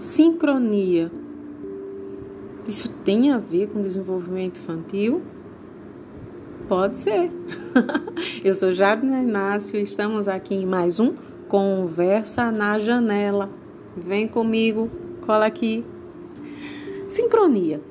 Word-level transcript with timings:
Sincronia. 0.00 1.12
Isso 2.66 2.88
tem 3.04 3.30
a 3.32 3.36
ver 3.36 3.68
com 3.68 3.82
desenvolvimento 3.82 4.56
infantil? 4.56 5.20
Pode 6.66 6.96
ser. 6.96 7.30
Eu 8.42 8.54
sou 8.54 8.72
Jadna 8.72 9.20
Inácio 9.20 9.78
e 9.78 9.82
estamos 9.82 10.26
aqui 10.26 10.54
em 10.54 10.64
mais 10.64 10.98
um 11.00 11.12
Conversa 11.48 12.50
na 12.50 12.78
Janela. 12.78 13.50
Vem 13.94 14.26
comigo, 14.26 14.88
cola 15.26 15.44
aqui. 15.44 15.84
Sincronia. 17.10 17.82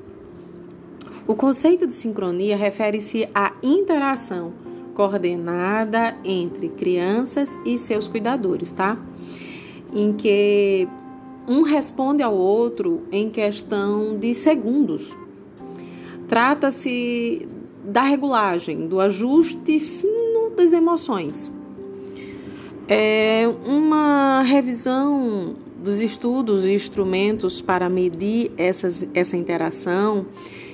O 1.27 1.35
conceito 1.35 1.85
de 1.85 1.93
sincronia 1.93 2.57
refere-se 2.57 3.29
à 3.35 3.53
interação 3.61 4.53
coordenada 4.95 6.15
entre 6.23 6.69
crianças 6.69 7.55
e 7.63 7.77
seus 7.77 8.07
cuidadores, 8.07 8.71
tá? 8.71 8.97
Em 9.93 10.11
que 10.13 10.87
um 11.49 11.63
responde 11.63 12.21
ao 12.21 12.35
outro 12.35 13.01
em 13.11 13.27
questão 13.27 14.15
de 14.19 14.35
segundos. 14.35 15.17
Trata-se 16.27 17.47
da 17.83 18.03
regulagem, 18.03 18.87
do 18.87 18.99
ajuste 18.99 19.79
fino 19.79 20.51
das 20.55 20.73
emoções. 20.73 21.51
É 22.87 23.49
uma 23.65 24.43
revisão 24.43 25.55
dos 25.83 25.99
estudos 25.99 26.65
e 26.65 26.73
instrumentos 26.73 27.59
para 27.59 27.89
medir 27.89 28.51
essas, 28.55 29.07
essa 29.15 29.35
interação 29.35 30.27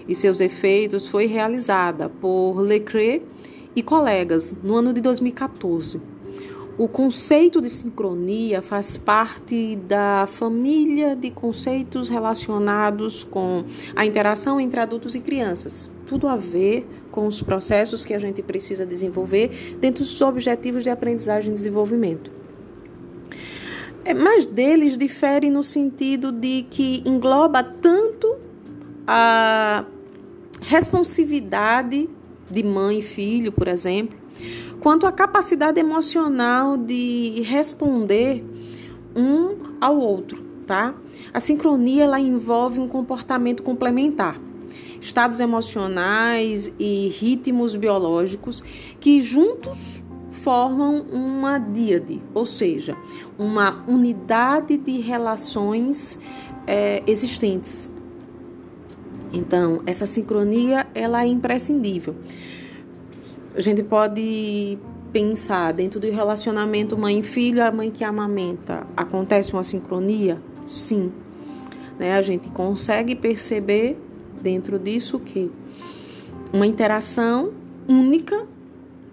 e 0.08 0.14
seus 0.14 0.42
efeitos 0.42 1.08
foi 1.08 1.26
realizada 1.26 2.10
por 2.10 2.60
Leclerc 2.60 3.26
e 3.76 3.82
colegas 3.82 4.54
no 4.62 4.76
ano 4.76 4.92
de 4.92 5.00
2014. 5.00 6.15
O 6.78 6.90
conceito 6.90 7.62
de 7.62 7.70
sincronia 7.70 8.62
faz 8.62 8.98
parte 8.98 9.78
da 9.78 10.28
família 10.28 11.16
de 11.16 11.32
conceitos 11.32 12.10
relacionados 12.10 13.24
com 13.24 13.64
a 13.96 14.06
interação 14.06 14.60
entre 14.60 14.82
adultos 14.82 15.16
e 15.16 15.22
crianças. 15.22 15.90
Tudo 16.06 16.28
a 16.28 16.36
ver 16.36 16.86
com 17.12 17.28
os 17.28 17.42
processos 17.42 18.04
que 18.04 18.14
a 18.14 18.20
gente 18.20 18.42
precisa 18.42 18.86
desenvolver 18.86 19.78
dentro 19.80 20.04
dos 20.04 20.20
objetivos 20.22 20.84
de 20.84 20.90
aprendizagem 20.90 21.52
e 21.52 21.56
desenvolvimento. 21.56 22.30
É, 24.04 24.14
mas 24.14 24.46
deles 24.46 24.98
difere 24.98 25.50
no 25.50 25.64
sentido 25.64 26.30
de 26.30 26.66
que 26.70 27.02
engloba 27.06 27.64
tanto 27.64 28.36
a 29.08 29.86
responsividade 30.62 32.10
de 32.52 32.64
mãe 32.64 33.00
e 33.00 33.02
filho, 33.02 33.52
por 33.54 33.70
exemplo, 33.70 34.26
quanto 34.80 35.08
a 35.08 35.12
capacidade 35.12 35.80
emocional 35.80 36.78
de 36.78 37.42
responder 37.44 38.44
um 39.16 39.58
ao 39.80 39.98
outro, 39.98 40.44
tá? 40.68 40.94
A 41.34 41.40
sincronia 41.40 42.04
ela 42.04 42.20
envolve 42.20 42.80
um 42.80 42.88
comportamento 42.88 43.64
complementar, 43.64 44.40
estados 45.02 45.40
emocionais 45.40 46.72
e 46.80 47.08
ritmos 47.10 47.76
biológicos 47.76 48.64
que 49.00 49.22
juntos 49.22 50.04
formam 50.46 51.06
uma 51.12 51.58
díade, 51.58 52.22
ou 52.34 52.46
seja, 52.46 52.96
uma 53.38 53.84
unidade 53.88 54.78
de 54.78 55.00
relações 55.00 56.20
é, 56.68 57.02
existentes. 57.08 57.90
Então, 59.34 59.82
essa 59.86 60.06
sincronia 60.06 60.86
ela 60.94 61.24
é 61.24 61.28
imprescindível. 61.28 62.16
A 63.56 63.62
gente 63.62 63.82
pode 63.84 64.78
pensar 65.14 65.72
dentro 65.72 65.98
do 65.98 66.12
relacionamento 66.12 66.98
mãe-filho, 66.98 67.64
a 67.64 67.72
mãe 67.72 67.90
que 67.90 68.04
amamenta, 68.04 68.86
acontece 68.98 69.54
uma 69.54 69.64
sincronia? 69.64 70.42
Sim. 70.66 71.10
Né? 71.98 72.12
A 72.14 72.22
gente 72.22 72.52
consegue 72.52 73.16
perceber 73.16 73.98
dentro 74.42 74.78
disso 74.78 75.18
que 75.20 75.50
uma 76.52 76.68
interação 76.68 77.54
única 77.88 78.46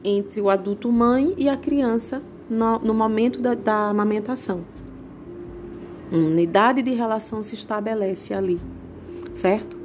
entre 0.02 0.40
o 0.40 0.50
adulto 0.50 0.90
mãe 0.90 1.34
e 1.38 1.48
a 1.48 1.56
criança 1.56 2.20
no, 2.50 2.80
no 2.80 2.92
momento 2.92 3.40
da, 3.40 3.54
da 3.54 3.90
amamentação. 3.90 4.64
Uma 6.10 6.26
unidade 6.30 6.82
de 6.82 6.90
relação 6.90 7.44
se 7.44 7.54
estabelece 7.54 8.34
ali, 8.34 8.58
certo? 9.32 9.81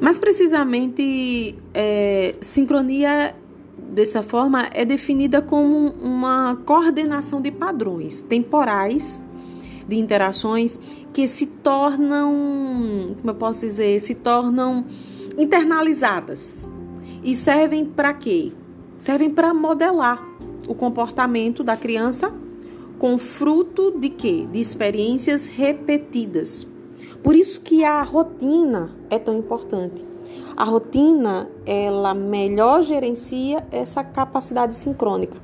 Mais 0.00 0.18
precisamente, 0.18 1.56
é, 1.74 2.34
sincronia 2.40 3.34
dessa 3.76 4.22
forma 4.22 4.68
é 4.72 4.84
definida 4.84 5.42
como 5.42 5.90
uma 6.00 6.56
coordenação 6.64 7.40
de 7.40 7.50
padrões 7.50 8.20
temporais 8.20 9.20
de 9.88 9.96
interações 9.96 10.78
que 11.12 11.26
se 11.26 11.46
tornam, 11.46 13.16
como 13.16 13.30
eu 13.30 13.34
posso 13.34 13.62
dizer, 13.62 13.98
se 14.00 14.14
tornam 14.14 14.84
internalizadas 15.38 16.68
e 17.24 17.34
servem 17.34 17.86
para 17.86 18.12
quê? 18.12 18.52
Servem 18.98 19.30
para 19.30 19.54
modelar 19.54 20.22
o 20.68 20.74
comportamento 20.74 21.64
da 21.64 21.76
criança 21.76 22.32
com 22.98 23.16
fruto 23.16 23.90
de 23.90 24.10
quê? 24.10 24.46
De 24.52 24.60
experiências 24.60 25.46
repetidas. 25.46 26.67
Por 27.22 27.34
isso 27.34 27.60
que 27.60 27.84
a 27.84 28.02
rotina 28.02 28.90
é 29.10 29.18
tão 29.18 29.36
importante. 29.36 30.04
A 30.56 30.64
rotina, 30.64 31.48
ela 31.66 32.14
melhor 32.14 32.82
gerencia 32.82 33.64
essa 33.70 34.02
capacidade 34.04 34.76
sincrônica. 34.76 35.38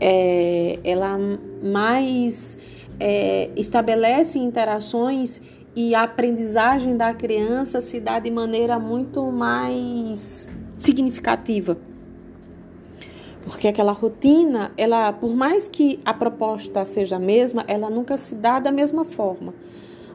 É, 0.00 0.78
ela 0.84 1.18
mais 1.62 2.58
é, 2.98 3.50
estabelece 3.56 4.38
interações 4.38 5.40
e 5.76 5.94
a 5.94 6.02
aprendizagem 6.02 6.96
da 6.96 7.12
criança 7.14 7.80
se 7.80 8.00
dá 8.00 8.18
de 8.18 8.30
maneira 8.30 8.78
muito 8.78 9.22
mais 9.30 10.48
significativa. 10.76 11.76
Porque 13.44 13.68
aquela 13.68 13.92
rotina, 13.92 14.72
ela, 14.76 15.12
por 15.12 15.34
mais 15.34 15.68
que 15.68 16.00
a 16.04 16.14
proposta 16.14 16.84
seja 16.84 17.16
a 17.16 17.18
mesma, 17.18 17.64
ela 17.68 17.90
nunca 17.90 18.16
se 18.16 18.34
dá 18.34 18.58
da 18.58 18.72
mesma 18.72 19.04
forma 19.04 19.52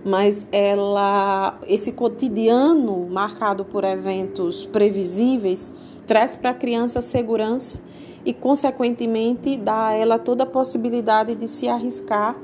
mas 0.04 0.48
ela 0.52 1.60
esse 1.68 1.92
cotidiano 1.92 3.08
marcado 3.10 3.66
por 3.66 3.84
eventos 3.84 4.66
previsíveis 4.66 5.74
traz 6.08 6.36
para 6.36 6.52
a 6.52 6.54
criança 6.54 7.02
segurança 7.02 7.80
e 8.26 8.34
consequentemente 8.34 9.58
dá 9.58 9.88
a 9.88 9.94
ela 9.94 10.20
toda 10.20 10.44
a 10.44 10.48
possibilidade 10.48 11.36
de 11.36 11.48
se 11.48 11.68
arriscar 11.68 12.36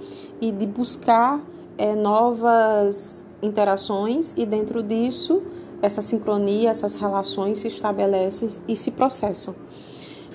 e 0.42 0.52
de 0.52 0.66
buscar 0.66 1.42
é, 1.78 1.96
novas 1.96 3.24
interações 3.42 4.34
e 4.38 4.46
dentro 4.46 4.82
disso 4.82 5.42
essa 5.82 6.02
sincronia, 6.02 6.70
essas 6.70 6.96
relações 6.96 7.60
se 7.60 7.68
estabelecem 7.68 8.50
e 8.68 8.76
se 8.76 8.92
processam 8.92 9.56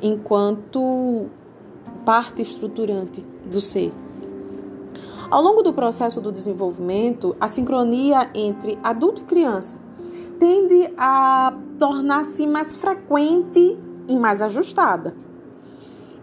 enquanto 0.02 1.26
parte 2.04 2.42
estruturante 2.42 3.24
do 3.44 3.60
ser. 3.60 3.92
Ao 5.30 5.40
longo 5.40 5.62
do 5.62 5.72
processo 5.72 6.20
do 6.20 6.32
desenvolvimento, 6.32 7.36
a 7.40 7.46
sincronia 7.46 8.28
entre 8.34 8.76
adulto 8.82 9.22
e 9.22 9.24
criança 9.26 9.78
tende 10.40 10.92
a 10.98 11.54
tornar-se 11.78 12.44
mais 12.48 12.74
frequente 12.74 13.78
e 14.08 14.16
mais 14.16 14.42
ajustada. 14.42 15.14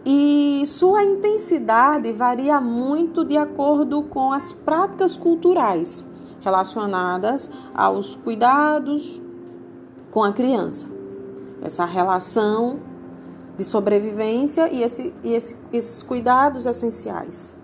E 0.06 0.62
sua 0.66 1.06
intensidade 1.06 2.12
varia 2.12 2.59
muito 2.59 3.23
de 3.23 3.38
acordo 3.38 4.03
com 4.03 4.34
as 4.34 4.51
práticas 4.51 5.16
culturais 5.16 6.03
relacionadas 6.41 7.50
aos 7.74 8.13
cuidados 8.16 9.22
com 10.12 10.22
a 10.22 10.34
criança. 10.34 10.89
Essa 11.62 11.85
relação 11.85 12.79
de 13.57 13.63
sobrevivência 13.63 14.69
e, 14.69 14.83
esse, 14.83 15.13
e 15.24 15.33
esse, 15.33 15.57
esses 15.71 16.04
cuidados 16.04 16.65
essenciais 16.65 17.56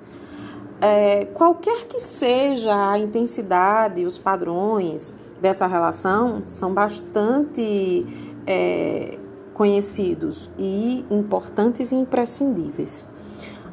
é, 0.83 1.27
qualquer 1.33 1.85
que 1.85 1.97
seja 1.97 2.91
a 2.91 2.99
intensidade, 2.99 4.05
os 4.05 4.17
padrões 4.17 5.13
dessa 5.39 5.65
relação 5.65 6.43
são 6.45 6.73
bastante 6.73 8.05
é, 8.45 9.17
conhecidos 9.53 10.49
e 10.59 11.05
importantes 11.09 11.93
e 11.93 11.95
imprescindíveis. 11.95 13.05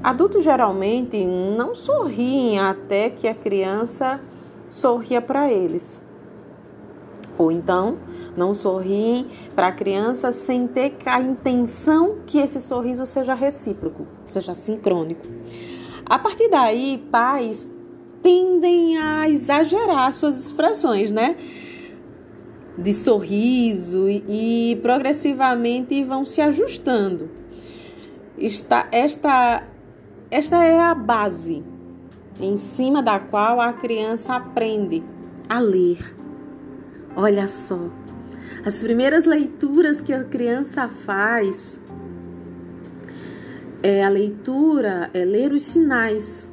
Adultos 0.00 0.44
geralmente 0.44 1.24
não 1.24 1.74
sorriem 1.74 2.60
até 2.60 3.10
que 3.10 3.26
a 3.26 3.34
criança 3.34 4.20
sorria 4.70 5.20
para 5.20 5.50
eles. 5.50 6.00
Ou 7.36 7.50
então, 7.50 7.98
não 8.36 8.54
sorriem 8.54 9.26
para 9.56 9.66
a 9.66 9.72
criança 9.72 10.30
sem 10.30 10.68
ter 10.68 10.96
a 11.04 11.20
intenção 11.20 12.18
que 12.24 12.38
esse 12.38 12.60
sorriso 12.60 13.04
seja 13.04 13.34
recíproco, 13.34 14.06
seja 14.24 14.54
sincrônico. 14.54 15.26
A 16.10 16.18
partir 16.18 16.48
daí, 16.48 16.98
pais 17.08 17.70
tendem 18.20 18.98
a 18.98 19.30
exagerar 19.30 20.12
suas 20.12 20.44
expressões, 20.44 21.12
né? 21.12 21.36
De 22.76 22.92
sorriso 22.92 24.08
e, 24.08 24.72
e 24.72 24.76
progressivamente 24.82 26.02
vão 26.02 26.24
se 26.24 26.40
ajustando. 26.40 27.30
Esta, 28.36 28.88
esta, 28.90 29.62
esta 30.32 30.64
é 30.64 30.80
a 30.80 30.96
base 30.96 31.62
em 32.40 32.56
cima 32.56 33.00
da 33.00 33.20
qual 33.20 33.60
a 33.60 33.72
criança 33.72 34.34
aprende 34.34 35.04
a 35.48 35.60
ler. 35.60 36.16
Olha 37.14 37.46
só, 37.46 37.88
as 38.66 38.82
primeiras 38.82 39.26
leituras 39.26 40.00
que 40.00 40.12
a 40.12 40.24
criança 40.24 40.88
faz 40.88 41.78
é 43.82 44.04
a 44.04 44.08
leitura, 44.08 45.10
é 45.14 45.24
ler 45.24 45.52
os 45.52 45.62
sinais 45.62 46.48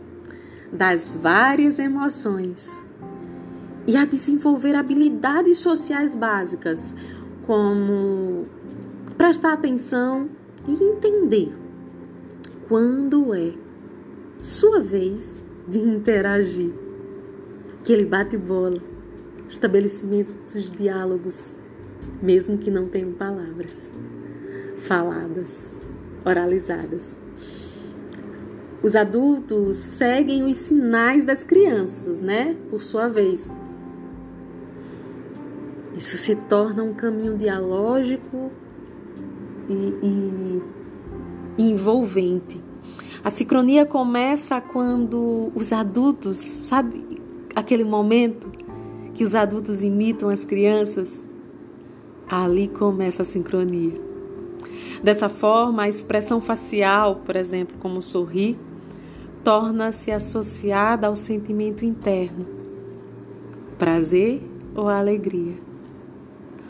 das 0.72 1.16
várias 1.16 1.80
emoções 1.80 2.78
e 3.86 3.96
a 3.96 4.06
desenvolver 4.06 4.76
habilidades 4.76 5.58
sociais 5.58 6.14
básicas, 6.14 6.94
como 7.46 8.46
prestar 9.18 9.54
atenção 9.54 10.30
e 10.68 10.72
entender 10.74 11.56
quando 12.68 13.34
é 13.34 13.54
sua 14.42 14.82
vez 14.82 15.42
de 15.68 15.80
interagir. 15.80 16.74
Aquele 17.80 18.04
bate-bola, 18.04 18.82
estabelecimento 19.48 20.36
dos 20.52 20.70
diálogos, 20.70 21.56
mesmo 22.22 22.58
que 22.58 22.70
não 22.70 22.88
tenham 22.88 23.14
palavras 23.14 23.90
faladas, 24.80 25.72
oralizadas. 26.26 27.20
Os 28.82 28.96
adultos 28.96 29.78
seguem 29.78 30.44
os 30.44 30.56
sinais 30.56 31.26
das 31.26 31.44
crianças, 31.44 32.22
né? 32.22 32.56
Por 32.70 32.82
sua 32.82 33.08
vez. 33.08 33.52
Isso 35.96 36.16
se 36.18 36.36
torna 36.36 36.84
um 36.84 36.94
caminho 36.94 37.36
dialógico 37.36 38.52
e, 39.68 39.96
e 40.04 40.64
envolvente. 41.58 42.62
A 43.24 43.32
sincronia 43.32 43.86
começa 43.86 44.62
quando 44.62 45.52
os 45.56 45.74
adultos, 45.74 46.38
sabe 46.38 47.20
aquele 47.56 47.84
momento 47.84 48.50
que 49.16 49.24
os 49.24 49.34
adultos 49.34 49.82
imitam 49.82 50.30
as 50.30 50.46
crianças? 50.46 51.24
Ali 52.30 52.68
começa 52.68 53.24
a 53.24 53.26
sincronia. 53.26 54.00
Dessa 55.04 55.30
forma, 55.30 55.84
a 55.84 55.90
expressão 55.90 56.42
facial, 56.42 57.18
por 57.26 57.36
exemplo, 57.36 57.78
como 57.80 58.02
sorrir, 58.02 58.58
torna-se 59.44 60.12
associada 60.12 61.08
ao 61.08 61.16
sentimento 61.16 61.86
interno, 61.86 62.46
prazer 63.78 64.42
ou 64.76 64.90
alegria. 64.90 65.56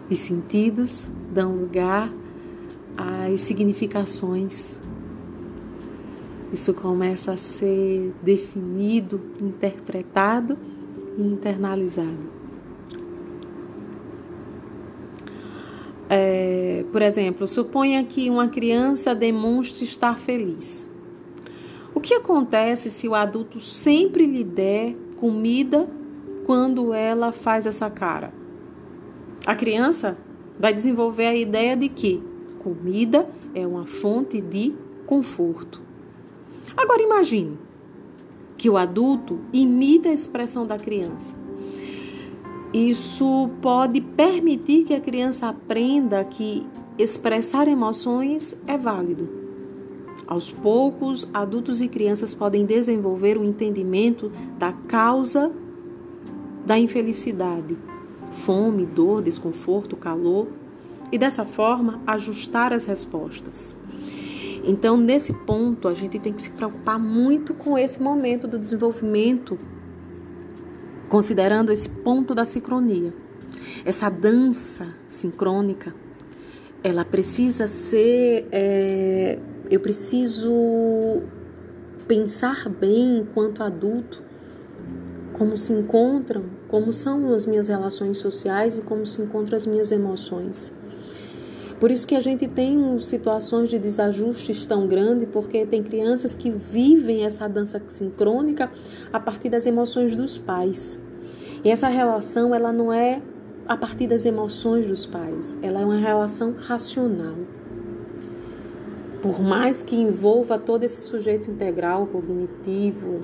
Os 0.09 0.19
sentidos 0.19 1.06
dão 1.33 1.56
lugar 1.56 2.12
às 2.95 3.41
significações. 3.41 4.77
Isso 6.51 6.73
começa 6.73 7.33
a 7.33 7.38
ser 7.38 8.13
definido, 8.21 9.19
interpretado 9.41 10.57
e 11.18 11.21
internalizado. 11.21 12.36
É, 16.09 16.86
por 16.92 17.01
exemplo, 17.01 17.48
suponha 17.48 18.04
que 18.04 18.30
uma 18.30 18.48
criança 18.48 19.13
demonstre 19.13 19.83
estar 19.83 20.18
feliz. 20.18 20.89
O 21.94 22.00
que 22.00 22.13
acontece 22.13 22.89
se 22.89 23.07
o 23.07 23.15
adulto 23.15 23.59
sempre 23.59 24.25
lhe 24.25 24.44
der 24.44 24.95
comida 25.18 25.89
quando 26.45 26.94
ela 26.94 27.31
faz 27.31 27.65
essa 27.65 27.89
cara? 27.89 28.31
A 29.45 29.56
criança 29.56 30.18
vai 30.59 30.74
desenvolver 30.74 31.25
a 31.25 31.36
ideia 31.36 31.75
de 31.75 31.89
que 31.89 32.24
comida 32.59 33.27
é 33.54 33.65
uma 33.65 33.86
fonte 33.86 34.39
de 34.39 34.74
conforto. 35.06 35.81
Agora 36.75 37.01
imagine 37.01 37.57
que 38.57 38.69
o 38.69 38.77
adulto 38.77 39.39
imita 39.54 40.09
a 40.09 40.13
expressão 40.13 40.65
da 40.65 40.77
criança. 40.77 41.36
Isso 42.73 43.49
pode 43.61 44.01
permitir 44.01 44.83
que 44.83 44.93
a 44.93 44.99
criança 44.99 45.47
aprenda 45.47 46.23
que 46.23 46.65
expressar 46.97 47.67
emoções 47.67 48.57
é 48.67 48.77
válido 48.77 49.47
aos 50.27 50.51
poucos, 50.51 51.27
adultos 51.33 51.81
e 51.81 51.87
crianças 51.87 52.33
podem 52.33 52.65
desenvolver 52.65 53.37
o 53.37 53.43
entendimento 53.43 54.31
da 54.59 54.73
causa 54.73 55.51
da 56.65 56.77
infelicidade, 56.77 57.77
fome, 58.31 58.85
dor, 58.85 59.21
desconforto, 59.21 59.95
calor, 59.95 60.47
e 61.09 61.17
dessa 61.17 61.45
forma 61.45 62.01
ajustar 62.05 62.73
as 62.73 62.85
respostas. 62.85 63.73
Então, 64.65 64.97
nesse 64.97 65.31
ponto, 65.31 65.87
a 65.87 65.93
gente 65.93 66.19
tem 66.19 66.33
que 66.33 66.41
se 66.41 66.49
preocupar 66.49 66.99
muito 66.99 67.53
com 67.53 67.77
esse 67.77 68.03
momento 68.03 68.45
do 68.45 68.59
desenvolvimento, 68.59 69.57
considerando 71.09 71.71
esse 71.71 71.89
ponto 71.89 72.33
da 72.36 72.45
sincronia. 72.45 73.13
Essa 73.86 74.09
dança 74.09 74.88
sincrônica, 75.09 75.94
ela 76.83 77.04
precisa 77.04 77.68
ser 77.68 78.48
é, 78.51 79.39
eu 79.69 79.80
preciso 79.80 81.24
pensar 82.07 82.69
bem 82.69 83.18
enquanto 83.19 83.62
adulto 83.62 84.24
como 85.33 85.56
se 85.56 85.71
encontram, 85.71 86.45
como 86.68 86.92
são 86.92 87.33
as 87.33 87.45
minhas 87.45 87.68
relações 87.68 88.18
sociais 88.18 88.77
e 88.77 88.81
como 88.81 89.06
se 89.06 89.21
encontram 89.21 89.56
as 89.56 89.65
minhas 89.65 89.92
emoções. 89.92 90.74
Por 91.79 91.91
isso 91.91 92.07
que 92.07 92.15
a 92.15 92.19
gente 92.19 92.47
tem 92.47 93.00
situações 93.00 93.69
de 93.69 93.77
desajustes 93.77 94.65
tão 94.65 94.88
grandes, 94.88 95.27
porque 95.31 95.65
tem 95.65 95.83
crianças 95.83 96.33
que 96.33 96.50
vivem 96.50 97.24
essa 97.24 97.47
dança 97.47 97.81
sincrônica 97.88 98.71
a 99.13 99.19
partir 99.19 99.50
das 99.50 99.65
emoções 99.65 100.15
dos 100.15 100.38
pais. 100.38 101.00
E 101.63 101.69
essa 101.69 101.88
relação, 101.88 102.53
ela 102.53 102.71
não 102.71 102.91
é 102.91 103.21
a 103.68 103.77
partir 103.77 104.07
das 104.07 104.25
emoções 104.25 104.88
dos 104.88 105.06
pais, 105.06 105.57
ela 105.62 105.81
é 105.81 105.85
uma 105.85 105.97
relação 105.97 106.56
racional 106.57 107.35
por 109.21 109.41
mais 109.41 109.81
que 109.81 109.95
envolva 109.95 110.57
todo 110.57 110.83
esse 110.83 111.01
sujeito 111.01 111.50
integral, 111.50 112.07
cognitivo, 112.07 113.21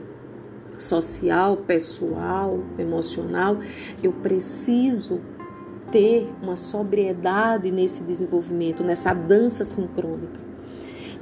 social, 0.78 1.58
pessoal, 1.58 2.60
emocional, 2.78 3.58
eu 4.02 4.12
preciso 4.12 5.22
ter 5.94 6.28
uma 6.42 6.56
sobriedade 6.56 7.72
nesse 7.72 8.01
desenvolvimento, 8.01 8.84
nessa 8.84 9.13
dança 9.13 9.63
sincrônica, 9.63 10.40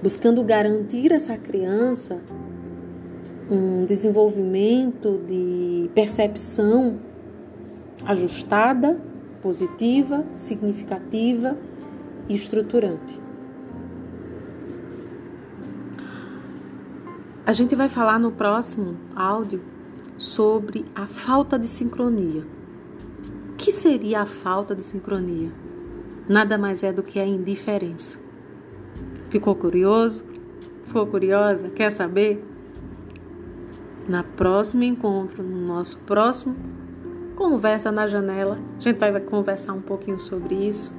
buscando 0.02 0.42
garantir 0.46 1.12
essa 1.12 1.36
criança 1.38 2.22
um 3.50 3.84
desenvolvimento 3.84 5.20
de 5.28 5.90
percepção 5.94 7.00
ajustada, 8.06 8.98
positiva, 9.42 10.24
significativa 10.36 11.58
e 12.30 12.34
estruturante. 12.34 13.20
A 17.46 17.52
gente 17.52 17.76
vai 17.76 17.90
falar 17.90 18.18
no 18.18 18.32
próximo 18.32 18.96
áudio 19.14 19.62
sobre 20.18 20.86
a 20.96 21.06
falta 21.06 21.60
de 21.60 21.68
sincronia. 21.68 22.61
Que 23.62 23.72
seria 23.72 24.22
a 24.22 24.26
falta 24.26 24.74
de 24.74 24.82
sincronia? 24.82 25.52
Nada 26.28 26.58
mais 26.58 26.82
é 26.82 26.92
do 26.92 27.04
que 27.04 27.20
a 27.20 27.26
indiferença. 27.28 28.20
Ficou 29.30 29.54
curioso? 29.54 30.26
Ficou 30.86 31.06
curiosa? 31.06 31.70
Quer 31.70 31.92
saber? 31.92 32.44
Na 34.10 34.24
próximo 34.24 34.82
encontro, 34.82 35.44
no 35.44 35.68
nosso 35.68 36.00
próximo 36.00 36.56
Conversa 37.36 37.92
na 37.92 38.08
Janela, 38.08 38.60
a 38.78 38.82
gente 38.82 38.98
vai 38.98 39.20
conversar 39.22 39.74
um 39.74 39.82
pouquinho 39.82 40.20
sobre 40.20 40.56
isso 40.56 40.92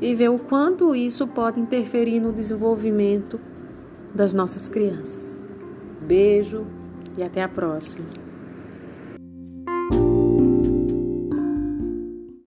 e 0.00 0.12
ver 0.12 0.28
o 0.28 0.40
quanto 0.40 0.92
isso 0.92 1.24
pode 1.28 1.60
interferir 1.60 2.18
no 2.18 2.32
desenvolvimento 2.32 3.40
das 4.12 4.34
nossas 4.34 4.68
crianças. 4.68 5.40
Beijo 6.00 6.66
e 7.16 7.22
até 7.22 7.44
a 7.44 7.48
próxima. 7.48 8.29